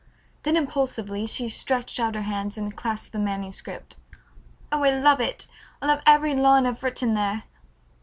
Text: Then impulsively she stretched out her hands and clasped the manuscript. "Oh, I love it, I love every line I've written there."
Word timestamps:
Then 0.41 0.57
impulsively 0.57 1.27
she 1.27 1.47
stretched 1.47 1.99
out 1.99 2.15
her 2.15 2.23
hands 2.23 2.57
and 2.57 2.75
clasped 2.75 3.11
the 3.13 3.19
manuscript. 3.19 3.97
"Oh, 4.71 4.83
I 4.83 4.89
love 4.89 5.21
it, 5.21 5.45
I 5.79 5.85
love 5.85 6.01
every 6.07 6.33
line 6.33 6.65
I've 6.65 6.81
written 6.81 7.13
there." 7.13 7.43